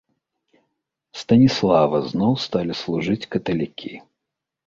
[1.23, 3.93] Станіслава зноў сталі служыць каталікі.